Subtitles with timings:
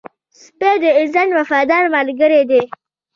[0.43, 2.61] سپی د انسان وفادار ملګری دی